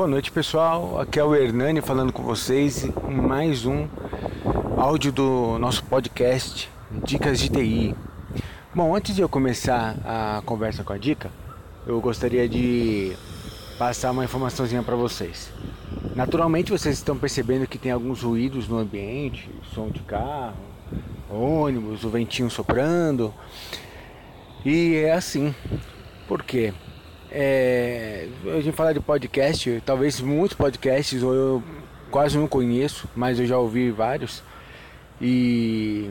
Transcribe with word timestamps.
Boa 0.00 0.08
noite 0.08 0.32
pessoal, 0.32 0.98
aqui 0.98 1.20
é 1.20 1.24
o 1.24 1.34
Hernani 1.34 1.82
falando 1.82 2.10
com 2.10 2.22
vocês 2.22 2.88
mais 3.06 3.66
um 3.66 3.86
áudio 4.78 5.12
do 5.12 5.58
nosso 5.58 5.84
podcast 5.84 6.70
Dicas 7.04 7.38
de 7.38 7.50
TI. 7.50 7.94
Bom, 8.74 8.96
antes 8.96 9.14
de 9.14 9.20
eu 9.20 9.28
começar 9.28 9.98
a 10.02 10.42
conversa 10.46 10.82
com 10.82 10.94
a 10.94 10.96
dica, 10.96 11.30
eu 11.86 12.00
gostaria 12.00 12.48
de 12.48 13.14
passar 13.78 14.12
uma 14.12 14.24
informaçãozinha 14.24 14.82
para 14.82 14.96
vocês. 14.96 15.52
Naturalmente 16.16 16.72
vocês 16.72 16.96
estão 16.96 17.18
percebendo 17.18 17.66
que 17.66 17.76
tem 17.76 17.92
alguns 17.92 18.22
ruídos 18.22 18.68
no 18.68 18.78
ambiente, 18.78 19.50
som 19.74 19.90
de 19.90 20.00
carro, 20.00 20.56
ônibus, 21.28 22.04
o 22.04 22.08
ventinho 22.08 22.48
soprando. 22.48 23.34
E 24.64 24.94
é 24.94 25.12
assim. 25.12 25.54
Por 26.26 26.42
quê? 26.42 26.72
É, 27.32 28.26
a 28.44 28.60
gente 28.60 28.72
falar 28.72 28.92
de 28.92 29.00
podcast, 29.00 29.82
talvez 29.86 30.20
muitos 30.20 30.56
podcasts 30.56 31.22
eu 31.22 31.62
quase 32.10 32.36
não 32.36 32.48
conheço, 32.48 33.08
mas 33.14 33.38
eu 33.38 33.46
já 33.46 33.56
ouvi 33.56 33.90
vários. 33.90 34.42
E 35.20 36.10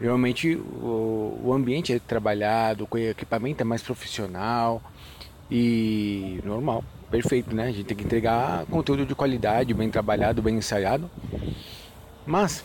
realmente 0.00 0.54
o, 0.56 1.38
o 1.44 1.52
ambiente 1.52 1.92
é 1.92 1.98
trabalhado, 1.98 2.88
o 2.90 2.98
equipamento 2.98 3.60
é 3.60 3.64
mais 3.64 3.82
profissional 3.82 4.82
e 5.50 6.40
normal, 6.44 6.82
perfeito, 7.10 7.54
né? 7.54 7.64
A 7.64 7.72
gente 7.72 7.84
tem 7.84 7.96
que 7.96 8.04
entregar 8.04 8.64
conteúdo 8.66 9.04
de 9.04 9.14
qualidade, 9.14 9.74
bem 9.74 9.90
trabalhado, 9.90 10.40
bem 10.40 10.56
ensaiado. 10.56 11.10
Mas 12.24 12.64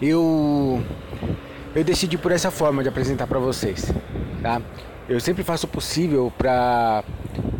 eu 0.00 0.80
eu 1.74 1.82
decidi 1.82 2.16
por 2.16 2.30
essa 2.30 2.50
forma 2.50 2.82
de 2.82 2.88
apresentar 2.88 3.26
para 3.26 3.38
vocês, 3.38 3.90
tá? 4.42 4.62
Eu 5.08 5.18
sempre 5.18 5.42
faço 5.42 5.66
o 5.66 5.68
possível 5.68 6.32
para 6.38 7.02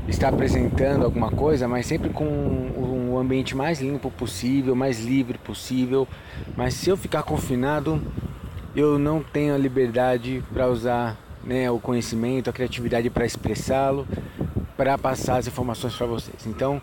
estar 0.07 0.29
apresentando 0.29 1.05
alguma 1.05 1.31
coisa, 1.31 1.67
mas 1.67 1.87
sempre 1.87 2.09
com 2.11 2.25
o 2.25 3.19
ambiente 3.19 3.57
mais 3.57 3.81
limpo 3.81 4.11
possível, 4.11 4.77
mais 4.77 5.05
livre 5.05 5.39
possível. 5.39 6.07
Mas 6.57 6.75
se 6.75 6.89
eu 6.89 6.97
ficar 6.97 7.25
confinado, 7.25 8.01
eu 8.77 8.99
não 8.99 9.23
tenho 9.23 9.55
a 9.55 9.59
liberdade 9.59 10.43
para 10.53 10.69
usar 10.69 11.19
né, 11.45 11.71
o 11.71 11.79
conhecimento, 11.79 12.49
a 12.49 12.53
criatividade 12.53 13.11
para 13.11 13.27
expressá-lo, 13.27 14.07
para 14.77 14.97
passar 14.97 15.39
as 15.39 15.47
informações 15.47 15.95
para 15.95 16.07
vocês. 16.07 16.47
Então, 16.47 16.81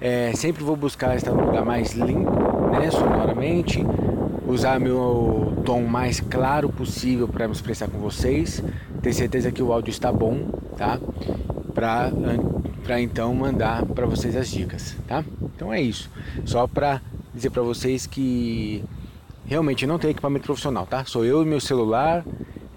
é, 0.00 0.32
sempre 0.34 0.64
vou 0.64 0.76
buscar 0.76 1.14
estar 1.14 1.32
no 1.32 1.44
lugar 1.44 1.64
mais 1.64 1.92
limpo, 1.92 2.30
né, 2.72 2.90
sonoramente, 2.90 3.84
usar 4.46 4.80
meu 4.80 5.62
tom 5.64 5.82
mais 5.82 6.20
claro 6.20 6.70
possível 6.70 7.28
para 7.28 7.46
me 7.46 7.52
expressar 7.52 7.88
com 7.88 7.98
vocês, 7.98 8.62
ter 9.02 9.12
certeza 9.12 9.50
que 9.50 9.62
o 9.62 9.72
áudio 9.72 9.90
está 9.90 10.12
bom, 10.12 10.48
tá? 10.76 10.98
Para 11.74 12.10
para 12.84 13.00
então 13.00 13.32
mandar 13.34 13.84
para 13.86 14.06
vocês 14.06 14.34
as 14.34 14.50
dicas, 14.50 14.96
tá? 15.06 15.24
Então 15.54 15.72
é 15.72 15.80
isso. 15.80 16.10
Só 16.44 16.66
para 16.66 17.00
dizer 17.34 17.50
para 17.50 17.62
vocês 17.62 18.06
que 18.06 18.82
realmente 19.46 19.86
não 19.86 19.98
tem 19.98 20.10
equipamento 20.10 20.46
profissional, 20.46 20.86
tá? 20.86 21.04
Sou 21.04 21.24
eu 21.24 21.42
e 21.42 21.46
meu 21.46 21.60
celular 21.60 22.24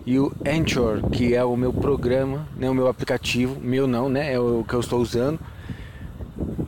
e 0.05 0.19
o 0.19 0.31
Anchor, 0.45 1.09
que 1.09 1.33
é 1.33 1.44
o 1.44 1.55
meu 1.55 1.71
programa, 1.71 2.47
né, 2.57 2.69
o 2.69 2.73
meu 2.73 2.88
aplicativo, 2.88 3.59
meu 3.61 3.88
não, 3.88 4.09
né, 4.09 4.33
é 4.33 4.39
o 4.39 4.63
que 4.67 4.73
eu 4.73 4.81
estou 4.81 4.99
usando 4.99 5.39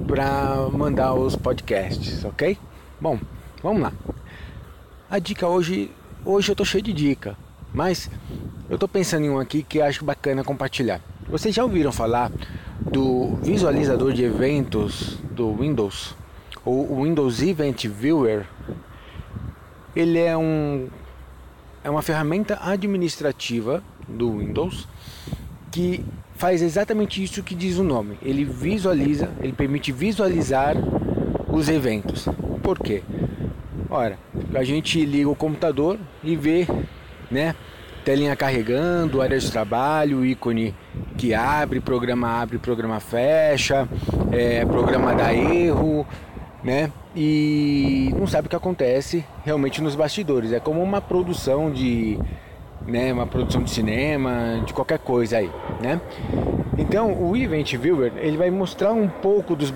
para 0.07 0.69
mandar 0.71 1.13
os 1.13 1.35
podcasts, 1.35 2.23
ok? 2.23 2.57
Bom, 2.99 3.19
vamos 3.61 3.81
lá. 3.81 3.91
A 5.09 5.19
dica 5.19 5.47
hoje, 5.47 5.91
hoje 6.23 6.51
eu 6.51 6.55
tô 6.55 6.63
cheio 6.63 6.83
de 6.83 6.93
dica, 6.93 7.35
mas 7.75 8.09
eu 8.69 8.77
tô 8.77 8.87
pensando 8.87 9.25
em 9.25 9.29
um 9.29 9.37
aqui 9.37 9.61
que 9.61 9.81
acho 9.81 10.05
bacana 10.05 10.43
compartilhar. 10.43 11.01
Vocês 11.27 11.53
já 11.53 11.63
ouviram 11.63 11.91
falar 11.91 12.31
do 12.79 13.35
visualizador 13.41 14.13
de 14.13 14.23
eventos 14.23 15.17
do 15.31 15.53
Windows, 15.53 16.15
ou 16.63 16.91
o 16.91 17.03
Windows 17.03 17.41
Event 17.41 17.85
Viewer? 17.87 18.45
Ele 19.95 20.19
é 20.19 20.35
um 20.35 20.87
é 21.83 21.89
uma 21.89 22.01
ferramenta 22.01 22.57
administrativa 22.61 23.83
do 24.07 24.39
Windows 24.39 24.87
que 25.71 26.03
faz 26.35 26.61
exatamente 26.61 27.23
isso 27.23 27.43
que 27.43 27.53
diz 27.53 27.77
o 27.77 27.83
nome. 27.83 28.17
Ele 28.21 28.43
visualiza, 28.43 29.29
ele 29.41 29.53
permite 29.53 29.91
visualizar 29.91 30.75
os 31.47 31.69
eventos. 31.69 32.27
Por 32.63 32.79
quê? 32.79 33.03
Ora, 33.89 34.17
a 34.53 34.63
gente 34.63 35.05
liga 35.05 35.29
o 35.29 35.35
computador 35.35 35.99
e 36.23 36.35
vê, 36.35 36.67
né? 37.29 37.55
Telinha 38.03 38.35
carregando, 38.35 39.21
área 39.21 39.39
de 39.39 39.51
trabalho, 39.51 40.23
ícone 40.23 40.75
que 41.17 41.33
abre, 41.33 41.79
programa 41.79 42.41
abre, 42.41 42.59
programa 42.59 42.99
fecha, 42.99 43.87
é, 44.31 44.63
programa 44.65 45.15
dá 45.15 45.33
erro, 45.33 46.05
né? 46.63 46.91
E 47.15 48.13
não 48.17 48.27
sabe 48.27 48.47
o 48.47 48.49
que 48.49 48.55
acontece 48.55 49.25
realmente 49.43 49.81
nos 49.81 49.95
bastidores. 49.95 50.51
É 50.51 50.59
como 50.59 50.83
uma 50.83 51.01
produção 51.01 51.71
de, 51.71 52.19
né? 52.87 53.11
Uma 53.11 53.27
produção 53.27 53.63
de 53.63 53.69
cinema, 53.69 54.61
de 54.65 54.73
qualquer 54.73 54.99
coisa 54.99 55.37
aí, 55.37 55.49
né? 55.81 55.99
Então, 56.77 57.13
o 57.13 57.35
Event 57.35 57.75
Viewer 57.75 58.11
ele 58.17 58.37
vai 58.37 58.49
mostrar 58.49 58.91
um 58.91 59.07
pouco 59.07 59.55
dos, 59.55 59.73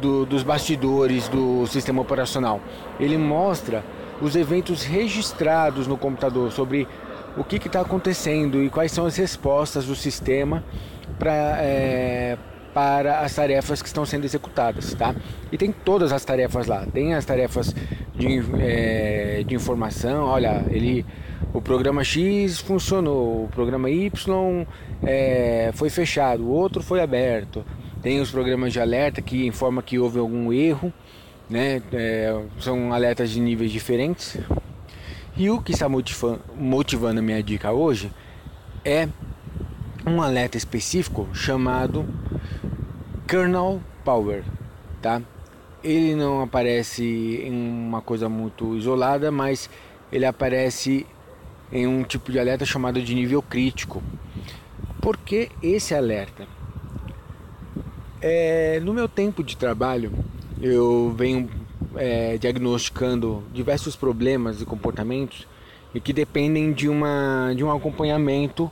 do, 0.00 0.26
dos 0.26 0.42
bastidores 0.42 1.28
do 1.28 1.66
sistema 1.66 2.02
operacional. 2.02 2.60
Ele 3.00 3.16
mostra 3.16 3.82
os 4.20 4.36
eventos 4.36 4.84
registrados 4.84 5.86
no 5.86 5.96
computador 5.96 6.52
sobre 6.52 6.86
o 7.36 7.42
que 7.42 7.56
está 7.56 7.80
acontecendo 7.80 8.62
e 8.62 8.70
quais 8.70 8.92
são 8.92 9.06
as 9.06 9.16
respostas 9.16 9.86
do 9.86 9.96
sistema 9.96 10.62
pra, 11.18 11.32
é, 11.58 12.38
para 12.74 13.20
as 13.20 13.32
tarefas 13.32 13.80
que 13.80 13.86
estão 13.86 14.04
sendo 14.04 14.24
executadas, 14.24 14.92
tá? 14.94 15.14
E 15.52 15.56
tem 15.56 15.70
todas 15.70 16.12
as 16.12 16.24
tarefas 16.24 16.66
lá. 16.66 16.84
Tem 16.92 17.14
as 17.14 17.24
tarefas 17.24 17.72
de, 18.14 18.42
é, 18.58 19.44
de 19.46 19.54
informação. 19.54 20.24
Olha, 20.26 20.64
ele 20.68 21.06
o 21.52 21.62
programa 21.62 22.02
X 22.02 22.58
funcionou, 22.58 23.44
o 23.44 23.48
programa 23.48 23.88
Y 23.88 24.66
é, 25.04 25.70
foi 25.72 25.88
fechado, 25.88 26.42
o 26.42 26.50
outro 26.50 26.82
foi 26.82 27.00
aberto. 27.00 27.64
Tem 28.02 28.20
os 28.20 28.28
programas 28.30 28.72
de 28.72 28.80
alerta 28.80 29.22
que 29.22 29.46
informa 29.46 29.80
que 29.80 29.96
houve 29.96 30.18
algum 30.18 30.52
erro, 30.52 30.92
né? 31.48 31.80
É, 31.92 32.42
são 32.58 32.92
alertas 32.92 33.30
de 33.30 33.40
níveis 33.40 33.70
diferentes. 33.70 34.36
E 35.36 35.48
o 35.48 35.62
que 35.62 35.70
está 35.70 35.88
motivando 35.88 37.20
a 37.20 37.22
minha 37.22 37.42
dica 37.42 37.70
hoje 37.70 38.10
é 38.84 39.08
um 40.06 40.20
alerta 40.20 40.56
específico 40.56 41.28
chamado 41.32 42.04
Kernel 43.26 43.80
Power, 44.04 44.44
tá? 45.00 45.22
Ele 45.82 46.14
não 46.14 46.42
aparece 46.42 47.04
em 47.42 47.52
uma 47.52 48.00
coisa 48.00 48.28
muito 48.28 48.76
isolada, 48.76 49.30
mas 49.30 49.68
ele 50.12 50.26
aparece 50.26 51.06
em 51.72 51.86
um 51.86 52.02
tipo 52.02 52.30
de 52.30 52.38
alerta 52.38 52.64
chamado 52.64 53.02
de 53.02 53.14
nível 53.14 53.42
crítico. 53.42 54.02
Por 55.00 55.16
que 55.16 55.50
esse 55.62 55.94
alerta? 55.94 56.46
É, 58.20 58.80
no 58.80 58.94
meu 58.94 59.08
tempo 59.08 59.42
de 59.42 59.56
trabalho, 59.56 60.12
eu 60.60 61.14
venho 61.16 61.50
é, 61.96 62.38
diagnosticando 62.38 63.42
diversos 63.52 63.96
problemas 63.96 64.60
e 64.60 64.64
comportamentos 64.64 65.46
e 65.94 66.00
que 66.00 66.12
dependem 66.12 66.72
de, 66.72 66.88
uma, 66.88 67.52
de 67.54 67.62
um 67.62 67.70
acompanhamento 67.70 68.70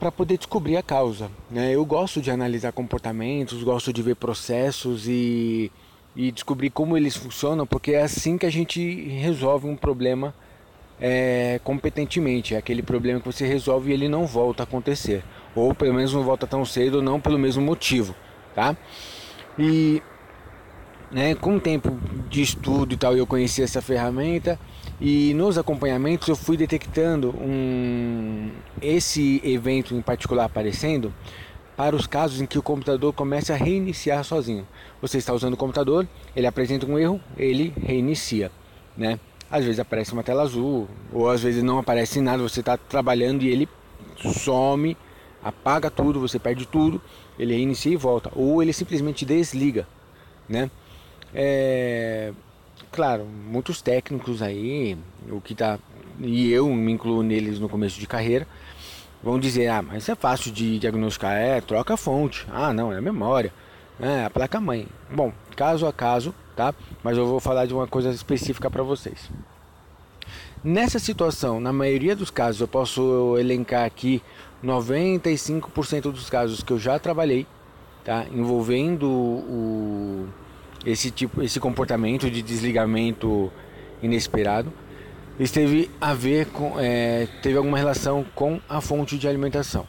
para 0.00 0.10
poder 0.10 0.38
descobrir 0.38 0.78
a 0.78 0.82
causa. 0.82 1.30
Né? 1.50 1.74
Eu 1.74 1.84
gosto 1.84 2.22
de 2.22 2.30
analisar 2.30 2.72
comportamentos, 2.72 3.62
gosto 3.62 3.92
de 3.92 4.02
ver 4.02 4.16
processos 4.16 5.06
e, 5.06 5.70
e 6.16 6.32
descobrir 6.32 6.70
como 6.70 6.96
eles 6.96 7.14
funcionam, 7.14 7.66
porque 7.66 7.92
é 7.92 8.02
assim 8.02 8.38
que 8.38 8.46
a 8.46 8.50
gente 8.50 8.80
resolve 9.10 9.68
um 9.68 9.76
problema 9.76 10.34
é, 10.98 11.60
competentemente. 11.62 12.54
É 12.54 12.58
aquele 12.58 12.82
problema 12.82 13.20
que 13.20 13.26
você 13.26 13.46
resolve 13.46 13.90
e 13.90 13.92
ele 13.92 14.08
não 14.08 14.26
volta 14.26 14.62
a 14.62 14.64
acontecer. 14.64 15.22
Ou 15.54 15.74
pelo 15.74 15.92
menos 15.92 16.14
não 16.14 16.22
volta 16.22 16.46
tão 16.46 16.64
cedo, 16.64 17.02
não 17.02 17.20
pelo 17.20 17.38
mesmo 17.38 17.62
motivo. 17.62 18.14
Tá? 18.54 18.74
E 19.58 20.02
né, 21.10 21.34
com 21.34 21.56
o 21.56 21.60
tempo 21.60 21.98
de 22.30 22.40
estudo 22.40 22.94
e 22.94 22.96
tal, 22.96 23.14
eu 23.14 23.26
conheci 23.26 23.62
essa 23.62 23.82
ferramenta 23.82 24.58
e 25.00 25.32
nos 25.34 25.56
acompanhamentos 25.56 26.28
eu 26.28 26.36
fui 26.36 26.56
detectando 26.56 27.30
um, 27.30 28.50
esse 28.82 29.40
evento 29.44 29.94
em 29.94 30.02
particular 30.02 30.44
aparecendo 30.44 31.12
para 31.76 31.96
os 31.96 32.06
casos 32.06 32.40
em 32.40 32.46
que 32.46 32.58
o 32.58 32.62
computador 32.62 33.12
começa 33.14 33.54
a 33.54 33.56
reiniciar 33.56 34.22
sozinho. 34.22 34.66
Você 35.00 35.16
está 35.16 35.32
usando 35.32 35.54
o 35.54 35.56
computador, 35.56 36.06
ele 36.36 36.46
apresenta 36.46 36.84
um 36.86 36.98
erro, 36.98 37.20
ele 37.38 37.72
reinicia, 37.82 38.52
né? 38.96 39.18
às 39.50 39.64
vezes 39.64 39.80
aparece 39.80 40.12
uma 40.12 40.22
tela 40.22 40.42
azul, 40.42 40.88
ou 41.12 41.28
às 41.28 41.42
vezes 41.42 41.62
não 41.62 41.78
aparece 41.78 42.20
nada, 42.20 42.42
você 42.42 42.60
está 42.60 42.76
trabalhando 42.76 43.42
e 43.42 43.48
ele 43.48 43.68
some, 44.16 44.96
apaga 45.42 45.90
tudo, 45.90 46.20
você 46.20 46.38
perde 46.38 46.66
tudo, 46.66 47.02
ele 47.38 47.54
reinicia 47.54 47.92
e 47.92 47.96
volta, 47.96 48.30
ou 48.34 48.62
ele 48.62 48.72
simplesmente 48.72 49.24
desliga, 49.24 49.88
né? 50.48 50.70
É, 51.34 52.32
claro, 53.00 53.24
muitos 53.24 53.80
técnicos 53.80 54.42
aí, 54.42 54.94
o 55.30 55.40
que 55.40 55.54
tá 55.54 55.78
e 56.20 56.52
eu 56.52 56.68
me 56.68 56.92
incluo 56.92 57.22
neles 57.22 57.58
no 57.58 57.66
começo 57.66 57.98
de 57.98 58.06
carreira, 58.06 58.46
vão 59.22 59.40
dizer: 59.40 59.68
"Ah, 59.68 59.80
mas 59.80 60.06
é 60.06 60.14
fácil 60.14 60.52
de 60.52 60.78
diagnosticar, 60.78 61.32
é, 61.32 61.62
troca 61.62 61.94
a 61.94 61.96
fonte. 61.96 62.46
Ah, 62.52 62.74
não, 62.74 62.92
é 62.92 62.98
a 62.98 63.00
memória. 63.00 63.54
né, 63.98 64.26
a 64.26 64.30
placa 64.30 64.60
mãe. 64.60 64.86
Bom, 65.10 65.32
caso 65.56 65.86
a 65.86 65.92
caso, 65.94 66.34
tá? 66.54 66.74
Mas 67.02 67.16
eu 67.16 67.26
vou 67.26 67.40
falar 67.40 67.64
de 67.66 67.72
uma 67.72 67.86
coisa 67.86 68.10
específica 68.10 68.70
para 68.70 68.82
vocês. 68.82 69.30
Nessa 70.62 70.98
situação, 70.98 71.58
na 71.58 71.72
maioria 71.72 72.14
dos 72.14 72.30
casos, 72.30 72.60
eu 72.60 72.68
posso 72.68 73.36
elencar 73.38 73.84
aqui 73.86 74.22
95% 74.62 76.02
dos 76.12 76.28
casos 76.28 76.62
que 76.62 76.72
eu 76.72 76.78
já 76.78 76.98
trabalhei, 76.98 77.46
tá? 78.04 78.26
Envolvendo 78.30 79.06
o, 79.08 80.28
esse 80.84 81.10
tipo, 81.10 81.42
esse 81.42 81.60
comportamento 81.60 82.30
de 82.30 82.42
desligamento 82.42 83.52
inesperado, 84.02 84.72
esteve 85.38 85.90
a 86.00 86.14
ver 86.14 86.46
com, 86.46 86.74
é, 86.78 87.26
teve 87.42 87.56
alguma 87.56 87.78
relação 87.78 88.24
com 88.34 88.60
a 88.68 88.80
fonte 88.80 89.18
de 89.18 89.26
alimentação, 89.28 89.86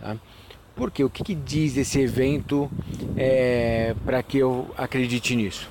tá? 0.00 0.16
Porque 0.74 1.02
o 1.02 1.10
que, 1.10 1.24
que 1.24 1.34
diz 1.34 1.76
esse 1.76 2.00
evento 2.00 2.70
é, 3.16 3.96
para 4.04 4.22
que 4.22 4.38
eu 4.38 4.70
acredite 4.76 5.34
nisso? 5.34 5.68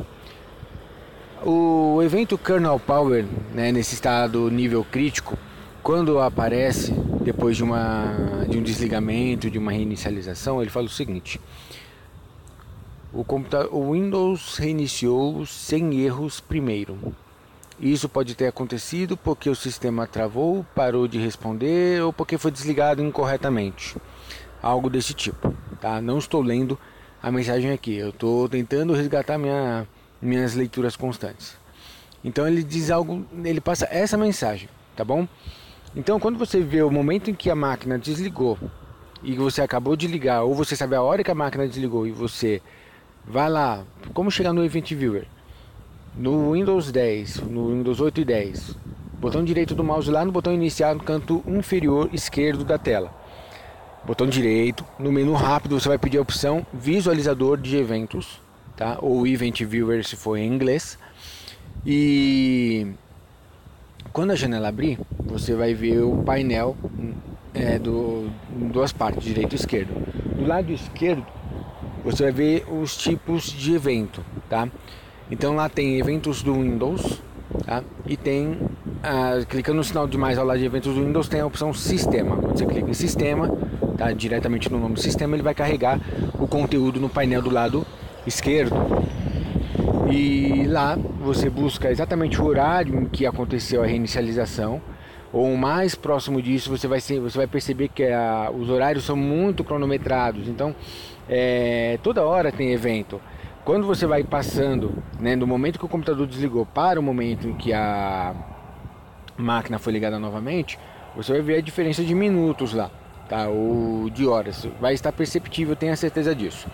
O 1.46 2.02
evento 2.04 2.38
kernel 2.38 2.78
power, 2.80 3.26
né, 3.54 3.72
nesse 3.72 3.94
estado 3.94 4.50
nível 4.52 4.84
crítico, 4.84 5.38
quando 5.82 6.20
aparece 6.20 6.92
depois 7.22 7.56
de, 7.56 7.64
uma, 7.64 8.46
de 8.50 8.58
um 8.58 8.62
desligamento, 8.62 9.50
de 9.50 9.58
uma 9.58 9.72
reinicialização, 9.72 10.62
ele 10.62 10.70
fala 10.70 10.88
o 10.88 10.90
seguinte: 10.90 11.40
o, 13.14 13.26
o 13.72 13.92
Windows 13.94 14.58
reiniciou 14.58 15.46
sem 15.46 16.02
erros 16.02 16.40
primeiro. 16.40 16.98
Isso 17.80 18.10
pode 18.10 18.34
ter 18.34 18.48
acontecido 18.48 19.16
porque 19.16 19.50
o 19.50 19.56
sistema 19.56 20.08
travou, 20.08 20.66
parou 20.74 21.08
de 21.08 21.20
responder 21.20 22.02
ou 22.02 22.12
porque 22.12 22.38
foi 22.38 22.50
desligado 22.50 23.04
incorretamente 23.04 23.96
algo 24.62 24.90
desse 24.90 25.14
tipo, 25.14 25.54
tá? 25.80 26.02
Não 26.02 26.18
estou 26.18 26.42
lendo 26.42 26.78
a 27.22 27.32
mensagem 27.32 27.72
aqui, 27.72 27.96
eu 27.96 28.10
estou 28.10 28.50
tentando 28.50 28.94
resgatar 28.94 29.38
minha, 29.38 29.88
minhas 30.22 30.56
leituras 30.56 30.96
constantes. 30.96 31.56
Então 32.24 32.48
ele 32.48 32.64
diz 32.64 32.90
algo, 32.90 33.26
ele 33.44 33.62
passa 33.62 33.88
essa 33.92 34.18
mensagem, 34.18 34.68
tá 34.96 35.04
bom? 35.06 35.28
Então 35.96 36.20
quando 36.20 36.38
você 36.38 36.62
vê 36.62 36.82
o 36.82 36.92
momento 36.92 37.30
em 37.30 37.36
que 37.36 37.50
a 37.50 37.56
máquina 37.56 37.98
desligou 37.98 38.58
e 39.24 39.36
você 39.36 39.62
acabou 39.62 39.96
de 39.96 40.08
ligar, 40.08 40.44
ou 40.44 40.54
você 40.54 40.76
sabe 40.76 40.96
a 40.96 41.02
hora 41.02 41.24
que 41.24 41.32
a 41.32 41.36
máquina 41.36 41.68
desligou 41.68 42.08
e 42.08 42.12
você 42.12 42.62
vai 43.28 43.50
lá, 43.50 43.84
como 44.14 44.32
chegar 44.32 44.54
no 44.54 44.64
Event 44.64 44.94
Viewer? 44.94 45.26
No 46.16 46.54
Windows 46.54 46.92
10, 46.92 47.42
no 47.42 47.70
Windows 47.70 48.00
8 48.00 48.22
e 48.22 48.26
10, 48.26 48.78
botão 49.20 49.44
direito 49.44 49.76
do 49.76 49.84
mouse 49.84 50.10
lá 50.10 50.26
no 50.26 50.32
botão 50.32 50.54
iniciar 50.54 50.96
no 50.96 51.04
canto 51.04 51.44
inferior 51.48 52.10
esquerdo 52.14 52.64
da 52.64 52.78
tela 52.78 53.12
botão 54.08 54.26
direito, 54.26 54.86
no 54.98 55.12
menu 55.12 55.34
rápido 55.34 55.78
você 55.78 55.90
vai 55.90 55.98
pedir 55.98 56.18
a 56.18 56.22
opção 56.22 56.66
visualizador 56.74 57.58
de 57.58 57.76
eventos, 57.76 58.40
tá? 58.78 58.98
Ou 59.02 59.28
Event 59.28 59.62
Viewer 59.64 60.02
se 60.06 60.16
for 60.16 60.38
em 60.38 60.48
inglês. 60.48 60.98
E 61.86 62.88
quando 64.14 64.32
a 64.32 64.36
janela 64.36 64.70
abrir, 64.70 64.98
você 65.20 65.54
vai 65.56 65.74
ver 65.74 66.04
o 66.04 66.24
painel 66.24 66.78
é, 67.54 67.78
do 67.78 68.30
duas 68.72 68.94
partes, 68.94 69.26
direito 69.26 69.52
e 69.52 69.58
esquerdo. 69.58 69.94
Do 70.38 70.48
lado 70.48 70.72
esquerdo, 70.72 71.26
você 72.08 72.24
vai 72.24 72.32
ver 72.32 72.66
os 72.72 72.96
tipos 72.96 73.52
de 73.52 73.76
evento, 73.76 74.24
tá? 74.50 74.70
Então 75.30 75.56
lá 75.56 75.68
tem 75.68 76.00
eventos 76.00 76.42
do 76.42 76.54
Windows, 76.54 77.22
tá? 77.66 77.84
E 78.06 78.16
tem, 78.16 78.58
ah, 79.04 79.44
clicando 79.48 79.78
no 79.78 79.84
sinal 79.84 80.08
de 80.08 80.18
mais 80.18 80.38
ao 80.38 80.46
lado 80.46 80.58
de 80.58 80.66
eventos 80.66 80.96
do 80.96 81.04
Windows, 81.04 81.28
tem 81.28 81.42
a 81.42 81.46
opção 81.46 81.74
Sistema. 81.74 82.38
Quando 82.38 82.58
você 82.58 82.66
clica 82.66 82.90
em 82.90 82.94
Sistema, 82.94 83.50
tá? 83.98 84.14
diretamente 84.14 84.72
no 84.72 84.80
nome 84.80 84.94
do 84.94 85.02
sistema, 85.02 85.36
ele 85.36 85.44
vai 85.44 85.54
carregar 85.54 86.00
o 86.40 86.48
conteúdo 86.48 86.98
no 86.98 87.10
painel 87.10 87.42
do 87.42 87.50
lado 87.50 87.86
esquerdo. 88.26 88.76
E 90.10 90.66
lá 90.66 90.98
você 91.20 91.50
busca 91.50 91.92
exatamente 91.92 92.42
o 92.42 92.46
horário 92.46 93.02
em 93.02 93.06
que 93.06 93.26
aconteceu 93.26 93.84
a 93.84 93.86
reinicialização, 93.86 94.82
ou 95.34 95.58
mais 95.58 95.94
próximo 95.94 96.42
disso, 96.42 96.70
você 96.70 96.88
vai, 96.88 97.02
ser, 97.02 97.20
você 97.20 97.38
vai 97.38 97.48
perceber 97.48 97.90
que 97.90 98.04
a, 98.04 98.50
os 98.50 98.70
horários 98.70 99.04
são 99.04 99.18
muito 99.18 99.62
cronometrados. 99.62 100.48
Então, 100.48 100.74
é, 101.30 102.00
toda 102.04 102.24
hora 102.24 102.52
tem 102.52 102.72
evento. 102.72 103.22
Quando 103.66 103.86
você 103.86 104.06
vai 104.06 104.24
passando, 104.24 105.04
né, 105.20 105.36
do 105.36 105.46
momento 105.46 105.78
que 105.78 105.86
o 105.86 105.90
computador 105.90 106.26
desligou 106.26 106.66
para 106.66 107.00
o 107.00 107.04
momento 107.04 107.48
em 107.48 107.54
que 107.54 107.74
a 107.74 108.34
máquina 109.38 109.78
foi 109.78 109.94
ligada 109.94 110.18
novamente, 110.18 110.80
você 111.16 111.34
vai 111.34 111.42
ver 111.42 111.58
a 111.58 111.62
diferença 111.62 112.04
de 112.04 112.16
minutos 112.16 112.74
lá 112.74 112.90
tá? 113.28 113.48
ou 113.48 114.10
de 114.10 114.26
horas. 114.26 114.68
Vai 114.80 114.94
estar 114.94 115.12
perceptível, 115.12 115.76
tenha 115.76 115.96
certeza 115.96 116.34
disso. 116.34 116.68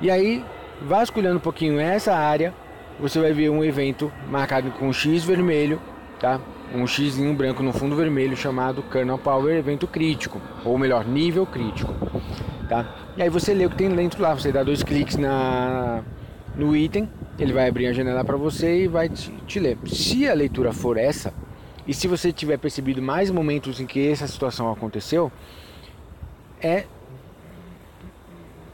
E 0.00 0.10
aí, 0.10 0.44
vasculhando 0.82 1.36
um 1.36 1.40
pouquinho 1.40 1.78
essa 1.78 2.14
área, 2.14 2.52
você 2.98 3.20
vai 3.20 3.32
ver 3.32 3.50
um 3.50 3.64
evento 3.64 4.12
marcado 4.28 4.70
com 4.72 4.88
um 4.88 4.92
X 4.92 5.24
vermelho, 5.24 5.80
tá? 6.20 6.40
um 6.74 6.86
X 6.86 7.16
branco 7.34 7.62
no 7.62 7.72
fundo 7.72 7.94
vermelho 7.94 8.36
chamado 8.36 8.82
Kernel 8.82 9.18
Power 9.18 9.56
Evento 9.56 9.86
Crítico, 9.86 10.40
ou 10.64 10.76
melhor, 10.76 11.04
nível 11.06 11.46
crítico. 11.46 11.94
Tá? 12.68 12.86
E 13.16 13.22
aí 13.22 13.28
você 13.28 13.54
lê 13.54 13.64
o 13.64 13.70
que 13.70 13.76
tem 13.76 13.88
dentro 13.94 14.20
lá, 14.20 14.34
você 14.34 14.50
dá 14.50 14.64
dois 14.64 14.82
cliques 14.82 15.16
na, 15.16 16.02
no 16.56 16.74
item, 16.74 17.08
ele 17.38 17.52
vai 17.52 17.68
abrir 17.68 17.86
a 17.86 17.92
janela 17.92 18.24
para 18.24 18.36
você 18.36 18.84
e 18.84 18.88
vai 18.88 19.08
te, 19.08 19.30
te 19.46 19.60
ler. 19.60 19.78
Se 19.86 20.28
a 20.28 20.34
leitura 20.34 20.72
for 20.72 20.96
essa, 20.96 21.32
e 21.86 21.94
se 21.94 22.08
você 22.08 22.32
tiver 22.32 22.58
percebido 22.58 23.00
mais 23.00 23.30
momentos 23.30 23.78
em 23.78 23.86
que 23.86 24.08
essa 24.08 24.26
situação 24.26 24.70
aconteceu, 24.72 25.30
é 26.60 26.86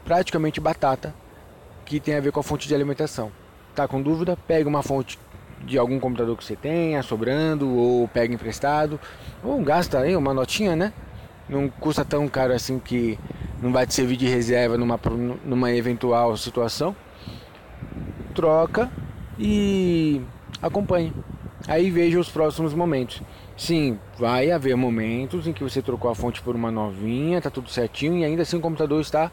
praticamente 0.03 0.59
batata 0.59 1.13
que 1.85 1.99
tem 1.99 2.15
a 2.15 2.19
ver 2.19 2.31
com 2.31 2.39
a 2.39 2.43
fonte 2.43 2.67
de 2.67 2.73
alimentação. 2.73 3.31
Tá 3.75 3.87
com 3.87 4.01
dúvida? 4.01 4.35
Pega 4.47 4.67
uma 4.67 4.81
fonte 4.81 5.19
de 5.63 5.77
algum 5.77 5.99
computador 5.99 6.35
que 6.35 6.43
você 6.43 6.55
tenha 6.55 7.03
sobrando 7.03 7.69
ou 7.69 8.07
pega 8.07 8.33
emprestado 8.33 8.99
ou 9.43 9.61
gasta 9.61 9.99
aí 9.99 10.15
uma 10.15 10.33
notinha, 10.33 10.75
né? 10.75 10.91
Não 11.47 11.69
custa 11.69 12.03
tão 12.03 12.27
caro 12.27 12.53
assim 12.53 12.79
que 12.79 13.19
não 13.61 13.71
vai 13.71 13.85
te 13.85 13.93
servir 13.93 14.17
de 14.17 14.27
reserva 14.27 14.77
numa, 14.77 14.99
numa 15.45 15.71
eventual 15.71 16.35
situação. 16.35 16.95
Troca 18.33 18.91
e 19.37 20.21
acompanhe. 20.61 21.13
Aí 21.67 21.91
veja 21.91 22.19
os 22.19 22.29
próximos 22.29 22.73
momentos. 22.73 23.21
Sim, 23.55 23.99
vai 24.17 24.49
haver 24.49 24.75
momentos 24.75 25.45
em 25.45 25.53
que 25.53 25.63
você 25.63 25.81
trocou 25.81 26.09
a 26.09 26.15
fonte 26.15 26.41
por 26.41 26.55
uma 26.55 26.71
novinha, 26.71 27.41
tá 27.41 27.49
tudo 27.49 27.69
certinho 27.69 28.17
e 28.17 28.25
ainda 28.25 28.41
assim 28.41 28.57
o 28.57 28.61
computador 28.61 28.99
está 28.99 29.31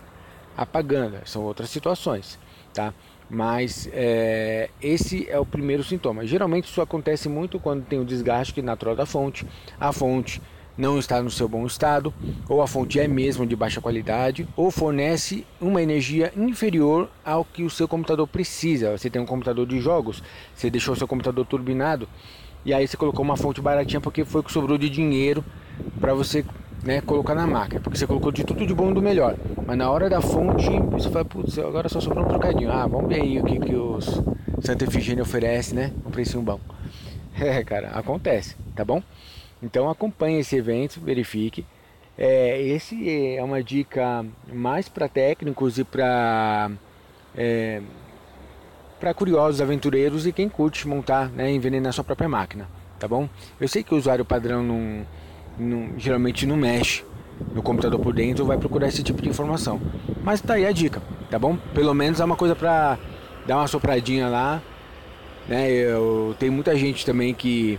apagando. 0.57 1.19
São 1.25 1.43
outras 1.43 1.71
situações, 1.71 2.39
tá? 2.75 2.93
Mas 3.31 3.89
é, 3.93 4.71
esse 4.83 5.29
é 5.31 5.39
o 5.39 5.47
primeiro 5.47 5.85
sintoma. 5.85 6.27
Geralmente 6.27 6.67
isso 6.67 6.81
acontece 6.81 7.29
muito 7.29 7.59
quando 7.59 7.85
tem 7.85 7.99
o 7.99 8.05
desgaste 8.05 8.61
natural 8.61 8.97
da 8.97 9.07
fonte, 9.07 9.47
a 9.81 9.93
fonte 9.93 10.43
não 10.79 10.97
está 10.97 11.21
no 11.21 11.31
seu 11.31 11.49
bom 11.49 11.67
estado, 11.67 12.15
ou 12.49 12.63
a 12.63 12.69
fonte 12.69 13.01
é 13.01 13.09
mesmo 13.09 13.45
de 13.45 13.57
baixa 13.57 13.81
qualidade, 13.81 14.49
ou 14.57 14.71
fornece 14.71 15.45
uma 15.61 15.83
energia 15.83 16.33
inferior 16.37 17.11
ao 17.25 17.45
que 17.45 17.65
o 17.65 17.71
seu 17.71 17.89
computador 17.89 18.29
precisa. 18.29 18.97
Você 18.97 19.11
tem 19.11 19.21
um 19.21 19.27
computador 19.27 19.67
de 19.67 19.81
jogos, 19.81 20.23
você 20.55 20.71
deixou 20.71 20.95
seu 20.95 21.09
computador 21.09 21.45
turbinado, 21.45 22.09
e 22.65 22.73
aí 22.73 22.87
você 22.87 22.97
colocou 22.97 23.25
uma 23.25 23.37
fonte 23.37 23.61
baratinha 23.61 24.01
porque 24.01 24.25
foi 24.25 24.41
o 24.41 24.45
que 24.45 24.53
sobrou 24.53 24.79
de 24.79 24.89
dinheiro 24.89 25.45
para 26.01 26.15
você 26.15 26.45
né, 26.85 27.01
colocar 27.01 27.35
na 27.35 27.47
máquina, 27.47 27.81
porque 27.81 27.99
você 27.99 28.07
colocou 28.07 28.31
de 28.31 28.45
tudo 28.45 28.65
de 28.65 28.73
bom 28.73 28.91
e 28.91 28.95
do 28.95 29.03
melhor. 29.03 29.37
Mas 29.67 29.77
na 29.77 29.91
hora 29.91 30.09
da 30.09 30.21
fonte, 30.21 30.71
você 30.91 31.11
fala, 31.11 31.25
putz, 31.25 31.59
agora 31.59 31.89
só 31.89 32.01
sobrou 32.01 32.25
um 32.25 32.29
trocadinho. 32.29 32.71
Ah, 32.71 32.87
vamos 32.87 33.09
ver 33.09 33.21
aí 33.21 33.41
o 33.41 33.45
que, 33.45 33.59
que 33.59 33.75
os 33.75 34.23
Santa 34.63 34.85
Efigênia 34.85 35.23
oferece, 35.23 35.75
né? 35.75 35.93
Um 36.07 36.11
precinho 36.11 36.43
bom. 36.43 36.61
É, 37.41 37.63
cara, 37.63 37.91
acontece, 37.91 38.57
tá 38.75 38.85
bom? 38.85 39.01
Então 39.63 39.91
acompanhe 39.91 40.41
esse 40.41 40.57
evento, 40.57 41.01
verifique. 41.01 41.65
É, 42.17 42.61
esse 42.61 43.37
é 43.37 43.43
uma 43.43 43.63
dica 43.63 44.25
mais 44.53 44.89
para 44.89 45.09
técnicos 45.09 45.79
e 45.79 45.85
para 45.85 46.71
é, 47.37 47.81
para 48.99 49.15
curiosos, 49.15 49.61
aventureiros 49.61 50.27
e 50.27 50.33
quem 50.33 50.49
curte 50.49 50.89
montar, 50.89 51.31
né, 51.31 51.51
envenenar 51.51 51.93
sua 51.93 52.03
própria 52.03 52.29
máquina, 52.29 52.69
tá 52.99 53.07
bom? 53.07 53.29
Eu 53.61 53.69
sei 53.69 53.85
que 53.85 53.95
o 53.95 53.97
usuário 53.97 54.25
padrão 54.25 54.63
não, 54.63 55.07
não, 55.57 55.99
geralmente 55.99 56.45
não 56.45 56.57
mexe 56.57 57.05
no 57.55 57.63
computador 57.63 58.01
por 58.01 58.13
dentro 58.13 58.45
vai 58.45 58.59
procurar 58.59 58.89
esse 58.89 59.03
tipo 59.03 59.23
de 59.23 59.29
informação, 59.29 59.81
mas 60.25 60.41
tá 60.41 60.55
aí 60.55 60.67
a 60.67 60.73
dica, 60.73 61.01
tá 61.31 61.39
bom? 61.39 61.57
Pelo 61.73 61.95
menos 61.95 62.19
é 62.19 62.25
uma 62.25 62.37
coisa 62.37 62.57
para 62.57 62.99
dar 63.47 63.59
uma 63.59 63.69
sopradinha 63.69 64.29
lá, 64.29 64.61
né? 65.49 65.71
Eu 65.71 66.35
tenho 66.39 66.53
muita 66.53 66.77
gente 66.77 67.07
também 67.07 67.33
que 67.33 67.79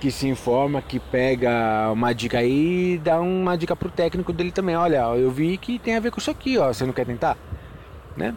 que 0.00 0.10
se 0.10 0.26
informa, 0.26 0.80
que 0.82 0.98
pega 0.98 1.90
uma 1.92 2.12
dica 2.12 2.38
aí 2.38 2.94
e 2.94 2.98
dá 2.98 3.20
uma 3.20 3.56
dica 3.56 3.76
pro 3.76 3.90
técnico 3.90 4.32
dele 4.32 4.50
também. 4.50 4.74
Olha, 4.74 5.02
eu 5.16 5.30
vi 5.30 5.56
que 5.58 5.78
tem 5.78 5.96
a 5.96 6.00
ver 6.00 6.10
com 6.10 6.18
isso 6.18 6.30
aqui, 6.30 6.58
ó. 6.58 6.72
Você 6.72 6.84
não 6.86 6.92
quer 6.92 7.06
tentar? 7.06 7.36
Né? 8.16 8.34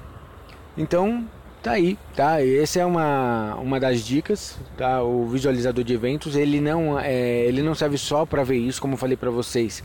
Então, 0.77 1.25
Tá 1.63 1.71
aí, 1.71 1.97
tá? 2.13 2.45
Essa 2.45 2.81
é 2.81 2.85
uma, 2.85 3.55
uma 3.55 3.79
das 3.79 4.01
dicas, 4.01 4.59
tá? 4.75 5.01
O 5.01 5.25
visualizador 5.27 5.81
de 5.81 5.93
eventos, 5.93 6.35
ele 6.35 6.59
não, 6.59 6.99
é, 6.99 7.45
ele 7.45 7.63
não 7.63 7.73
serve 7.73 7.97
só 7.97 8.25
para 8.25 8.43
ver 8.43 8.57
isso, 8.57 8.81
como 8.81 8.95
eu 8.95 8.97
falei 8.97 9.15
para 9.15 9.31
vocês. 9.31 9.81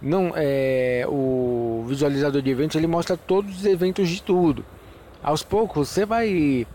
Não, 0.00 0.32
é, 0.34 1.04
o 1.06 1.84
visualizador 1.86 2.40
de 2.40 2.50
eventos 2.50 2.76
ele 2.76 2.86
mostra 2.86 3.14
todos 3.14 3.58
os 3.58 3.66
eventos 3.66 4.08
de 4.08 4.22
tudo. 4.22 4.64
aos 5.22 5.42
poucos 5.42 5.90
você 5.90 6.06
vai 6.06 6.66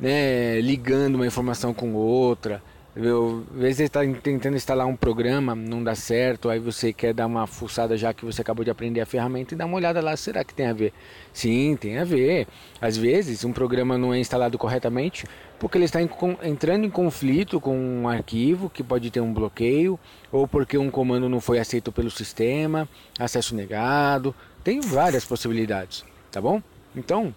né, 0.00 0.60
ligando 0.60 1.14
uma 1.14 1.26
informação 1.26 1.72
com 1.72 1.94
outra. 1.94 2.60
Eu, 3.00 3.44
às 3.54 3.60
vezes 3.60 3.76
você 3.76 3.84
está 3.84 4.00
tentando 4.20 4.56
instalar 4.56 4.84
um 4.84 4.96
programa, 4.96 5.54
não 5.54 5.84
dá 5.84 5.94
certo, 5.94 6.48
aí 6.48 6.58
você 6.58 6.92
quer 6.92 7.14
dar 7.14 7.28
uma 7.28 7.46
fuçada 7.46 7.96
já 7.96 8.12
que 8.12 8.24
você 8.24 8.42
acabou 8.42 8.64
de 8.64 8.72
aprender 8.72 9.00
a 9.00 9.06
ferramenta 9.06 9.54
e 9.54 9.56
dá 9.56 9.66
uma 9.66 9.76
olhada 9.76 10.00
lá, 10.00 10.16
será 10.16 10.42
que 10.42 10.52
tem 10.52 10.66
a 10.66 10.72
ver? 10.72 10.92
Sim, 11.32 11.76
tem 11.80 11.96
a 11.96 12.04
ver. 12.04 12.48
Às 12.80 12.96
vezes 12.96 13.44
um 13.44 13.52
programa 13.52 13.96
não 13.96 14.12
é 14.12 14.18
instalado 14.18 14.58
corretamente 14.58 15.26
porque 15.60 15.78
ele 15.78 15.84
está 15.84 16.02
em, 16.02 16.10
entrando 16.42 16.86
em 16.86 16.90
conflito 16.90 17.60
com 17.60 17.78
um 17.78 18.08
arquivo 18.08 18.68
que 18.68 18.82
pode 18.82 19.12
ter 19.12 19.20
um 19.20 19.32
bloqueio, 19.32 19.98
ou 20.32 20.48
porque 20.48 20.76
um 20.76 20.90
comando 20.90 21.28
não 21.28 21.40
foi 21.40 21.60
aceito 21.60 21.92
pelo 21.92 22.10
sistema, 22.10 22.88
acesso 23.16 23.54
negado, 23.54 24.34
tem 24.64 24.80
várias 24.80 25.24
possibilidades, 25.24 26.04
tá 26.32 26.40
bom? 26.40 26.60
Então, 26.96 27.32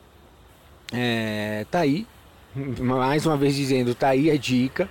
é, 0.91 1.67
tá 1.69 1.81
aí, 1.81 2.07
mais 2.81 3.27
uma 3.27 3.37
vez 3.37 3.55
dizendo, 3.55 3.93
tá 3.93 4.09
aí 4.09 4.31
a 4.31 4.35
dica 4.35 4.89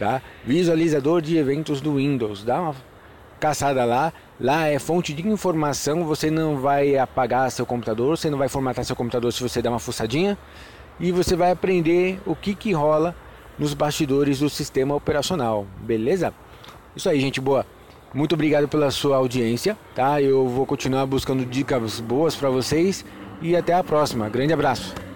tá? 0.00 0.22
Visualizador 0.44 1.20
de 1.20 1.36
eventos 1.36 1.82
do 1.82 1.96
Windows, 1.96 2.42
dá 2.42 2.60
uma 2.60 2.76
caçada 3.38 3.84
lá. 3.84 4.12
Lá 4.40 4.66
é 4.66 4.78
fonte 4.78 5.12
de 5.12 5.28
informação, 5.28 6.04
você 6.04 6.30
não 6.30 6.56
vai 6.56 6.96
apagar 6.96 7.50
seu 7.50 7.66
computador, 7.66 8.16
você 8.16 8.30
não 8.30 8.38
vai 8.38 8.48
formatar 8.48 8.82
seu 8.84 8.96
computador 8.96 9.30
se 9.30 9.42
você 9.42 9.60
der 9.60 9.68
uma 9.68 9.78
fuçadinha 9.78 10.38
e 10.98 11.12
você 11.12 11.36
vai 11.36 11.50
aprender 11.50 12.18
o 12.24 12.34
que 12.34 12.54
que 12.54 12.72
rola 12.72 13.14
nos 13.58 13.74
bastidores 13.74 14.38
do 14.38 14.48
sistema 14.48 14.94
operacional, 14.94 15.66
beleza? 15.82 16.32
Isso 16.96 17.08
aí, 17.10 17.20
gente 17.20 17.38
boa. 17.38 17.66
Muito 18.14 18.34
obrigado 18.34 18.66
pela 18.66 18.90
sua 18.90 19.18
audiência, 19.18 19.76
tá? 19.94 20.20
Eu 20.20 20.48
vou 20.48 20.64
continuar 20.64 21.04
buscando 21.04 21.44
dicas 21.44 22.00
boas 22.00 22.34
para 22.34 22.48
vocês 22.48 23.04
e 23.42 23.54
até 23.54 23.74
a 23.74 23.84
próxima. 23.84 24.28
Grande 24.30 24.54
abraço. 24.54 25.09